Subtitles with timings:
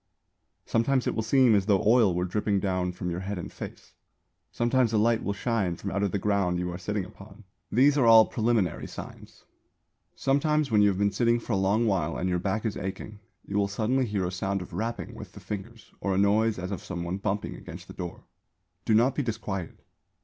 [0.65, 3.93] Sometimes it will seem as though oil were dripping down from your head and face;
[4.51, 7.43] sometimes a light will shine from out of the ground you are sitting upon.
[7.71, 9.45] These are all preliminary signs.
[10.15, 13.19] Sometimes when you have been sitting for a long while and your back is aching,
[13.45, 16.71] you will suddenly hear a sound of rapping with the fingers or a noise as
[16.71, 18.23] of some one bumping against the door.
[18.85, 19.83] Do not be disquieted.